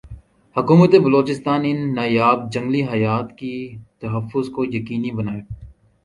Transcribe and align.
حکومت 0.55 0.91
بلوچستان 1.03 1.61
ان 1.71 1.79
نایاب 1.97 2.39
جنگلی 2.53 2.81
حیات 2.91 3.27
کی 3.39 3.55
تحفظ 4.01 4.45
کو 4.55 4.61
یقینی 4.75 5.11
بنائے 5.17 5.41